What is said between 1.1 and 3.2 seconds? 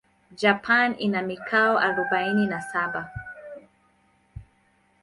mikoa arubaini na saba.